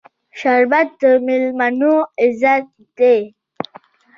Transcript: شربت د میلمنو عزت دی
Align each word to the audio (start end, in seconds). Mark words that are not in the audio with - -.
شربت 0.39 0.87
د 0.99 1.01
میلمنو 1.25 1.95
عزت 2.21 2.65
دی 2.97 3.19